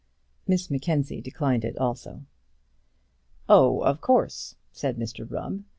Miss 0.47 0.71
Mackenzie 0.71 1.21
declined 1.21 1.63
it 1.63 1.77
also. 1.77 2.23
"Oh, 3.47 3.81
of 3.81 4.01
course," 4.01 4.55
said 4.71 4.97
Mr 4.97 5.29
Rubb. 5.29 5.61